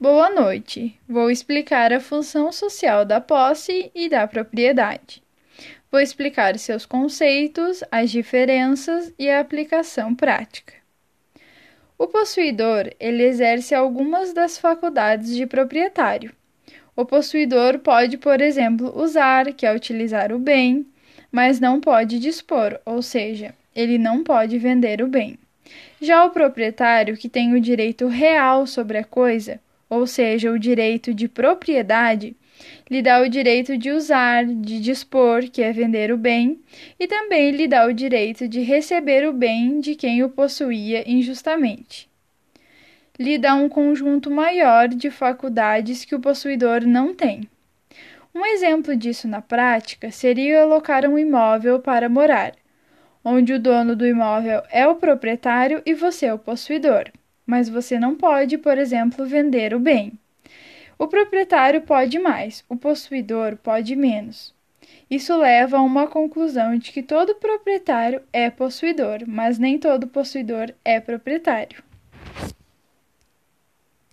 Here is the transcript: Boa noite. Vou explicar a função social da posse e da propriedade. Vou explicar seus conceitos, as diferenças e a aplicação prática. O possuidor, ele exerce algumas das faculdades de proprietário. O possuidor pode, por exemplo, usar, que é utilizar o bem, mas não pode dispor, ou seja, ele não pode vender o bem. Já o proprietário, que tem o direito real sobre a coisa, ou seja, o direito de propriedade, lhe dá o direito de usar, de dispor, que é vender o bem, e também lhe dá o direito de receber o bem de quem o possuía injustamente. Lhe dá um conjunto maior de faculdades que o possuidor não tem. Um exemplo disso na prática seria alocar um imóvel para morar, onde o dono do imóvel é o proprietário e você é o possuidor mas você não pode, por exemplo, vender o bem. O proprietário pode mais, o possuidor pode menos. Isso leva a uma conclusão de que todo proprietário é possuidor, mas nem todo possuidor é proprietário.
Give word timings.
Boa 0.00 0.28
noite. 0.28 0.98
Vou 1.08 1.30
explicar 1.30 1.92
a 1.92 2.00
função 2.00 2.50
social 2.50 3.04
da 3.04 3.20
posse 3.20 3.92
e 3.94 4.08
da 4.08 4.26
propriedade. 4.26 5.22
Vou 5.90 6.00
explicar 6.00 6.58
seus 6.58 6.84
conceitos, 6.84 7.84
as 7.92 8.10
diferenças 8.10 9.14
e 9.16 9.30
a 9.30 9.38
aplicação 9.38 10.12
prática. 10.12 10.74
O 11.96 12.08
possuidor, 12.08 12.90
ele 12.98 13.22
exerce 13.22 13.72
algumas 13.72 14.32
das 14.32 14.58
faculdades 14.58 15.34
de 15.34 15.46
proprietário. 15.46 16.32
O 16.96 17.04
possuidor 17.04 17.78
pode, 17.78 18.18
por 18.18 18.40
exemplo, 18.40 18.92
usar, 19.00 19.52
que 19.52 19.64
é 19.64 19.72
utilizar 19.72 20.32
o 20.32 20.40
bem, 20.40 20.84
mas 21.30 21.60
não 21.60 21.80
pode 21.80 22.18
dispor, 22.18 22.80
ou 22.84 23.00
seja, 23.00 23.54
ele 23.74 23.96
não 23.96 24.24
pode 24.24 24.58
vender 24.58 25.00
o 25.02 25.06
bem. 25.06 25.38
Já 26.00 26.24
o 26.24 26.30
proprietário, 26.30 27.16
que 27.16 27.28
tem 27.28 27.54
o 27.54 27.60
direito 27.60 28.08
real 28.08 28.66
sobre 28.66 28.98
a 28.98 29.04
coisa, 29.04 29.60
ou 29.94 30.06
seja, 30.06 30.50
o 30.50 30.58
direito 30.58 31.14
de 31.14 31.28
propriedade, 31.28 32.36
lhe 32.90 33.00
dá 33.00 33.20
o 33.22 33.28
direito 33.28 33.78
de 33.78 33.90
usar, 33.90 34.44
de 34.44 34.80
dispor, 34.80 35.48
que 35.50 35.62
é 35.62 35.72
vender 35.72 36.12
o 36.12 36.16
bem, 36.16 36.60
e 36.98 37.06
também 37.06 37.52
lhe 37.52 37.68
dá 37.68 37.86
o 37.86 37.92
direito 37.92 38.48
de 38.48 38.60
receber 38.60 39.26
o 39.28 39.32
bem 39.32 39.78
de 39.78 39.94
quem 39.94 40.22
o 40.24 40.28
possuía 40.28 41.08
injustamente. 41.08 42.08
Lhe 43.18 43.38
dá 43.38 43.54
um 43.54 43.68
conjunto 43.68 44.30
maior 44.30 44.88
de 44.88 45.10
faculdades 45.10 46.04
que 46.04 46.16
o 46.16 46.20
possuidor 46.20 46.84
não 46.84 47.14
tem. 47.14 47.48
Um 48.34 48.44
exemplo 48.44 48.96
disso 48.96 49.28
na 49.28 49.40
prática 49.40 50.10
seria 50.10 50.62
alocar 50.62 51.08
um 51.08 51.16
imóvel 51.16 51.78
para 51.78 52.08
morar, 52.08 52.52
onde 53.24 53.52
o 53.52 53.60
dono 53.60 53.94
do 53.94 54.04
imóvel 54.04 54.62
é 54.72 54.86
o 54.88 54.96
proprietário 54.96 55.80
e 55.86 55.94
você 55.94 56.26
é 56.26 56.34
o 56.34 56.38
possuidor 56.38 57.12
mas 57.46 57.68
você 57.68 57.98
não 57.98 58.14
pode, 58.14 58.58
por 58.58 58.78
exemplo, 58.78 59.26
vender 59.26 59.74
o 59.74 59.80
bem. 59.80 60.12
O 60.98 61.08
proprietário 61.08 61.80
pode 61.82 62.18
mais, 62.18 62.64
o 62.68 62.76
possuidor 62.76 63.56
pode 63.56 63.96
menos. 63.96 64.54
Isso 65.10 65.36
leva 65.36 65.78
a 65.78 65.82
uma 65.82 66.06
conclusão 66.06 66.78
de 66.78 66.90
que 66.92 67.02
todo 67.02 67.34
proprietário 67.34 68.22
é 68.32 68.48
possuidor, 68.50 69.24
mas 69.26 69.58
nem 69.58 69.78
todo 69.78 70.06
possuidor 70.06 70.72
é 70.84 71.00
proprietário. 71.00 71.82